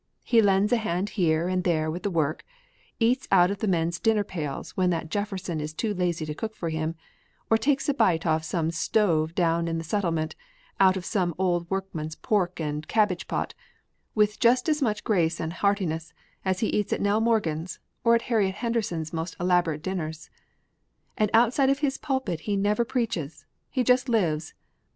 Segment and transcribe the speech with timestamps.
[0.23, 2.43] He lends a hand here and there with the work,
[2.99, 6.55] eats out of the men's dinner pails when that Jefferson is too lazy to cook
[6.55, 6.95] for him,
[7.51, 10.35] or takes a bite off some stove down in the Settlement
[10.79, 13.53] out of some old woman's pork and cabbage pot
[14.15, 16.13] with just as much grace and heartiness
[16.43, 20.31] as he eats at Nell Morgan's or Harriet Henderson's most elaborate dinners.
[21.15, 24.55] And outside of his pulpit he never preaches; he just lives.